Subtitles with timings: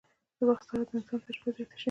[0.37, 1.79] د وخت سره د انسان تجربه زياته شي